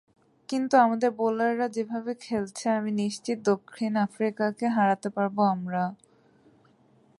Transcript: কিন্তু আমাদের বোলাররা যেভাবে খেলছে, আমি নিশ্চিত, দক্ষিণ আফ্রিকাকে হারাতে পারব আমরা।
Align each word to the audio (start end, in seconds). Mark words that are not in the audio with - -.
কিন্তু 0.49 0.75
আমাদের 0.77 1.09
বোলাররা 1.11 1.67
যেভাবে 1.69 2.11
খেলছে, 2.21 2.65
আমি 2.77 2.91
নিশ্চিত, 3.01 3.37
দক্ষিণ 3.45 3.91
আফ্রিকাকে 4.05 4.65
হারাতে 4.67 5.09
পারব 5.09 5.37
আমরা। 5.55 5.83